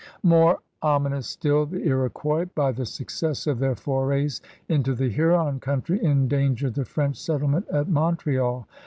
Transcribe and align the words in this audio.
More 0.23 0.57
ominous 0.81 1.27
still, 1.27 1.67
the 1.67 1.83
Iroquois 1.85 2.45
by 2.55 2.71
the 2.71 2.87
success 2.87 3.45
of 3.45 3.59
their 3.59 3.75
forays 3.75 4.41
into 4.67 4.95
the 4.95 5.09
Huron 5.11 5.59
country 5.59 6.03
endangered 6.03 6.73
the 6.73 6.85
French 6.85 7.17
settlement 7.17 7.67
at 7.71 7.87
Montreal. 7.87 8.67